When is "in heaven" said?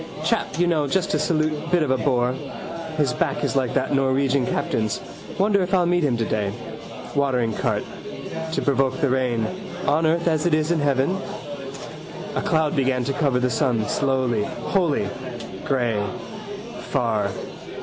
10.71-11.11